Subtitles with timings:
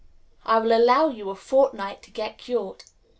[0.45, 2.85] I will allow you a fortnight to get cured.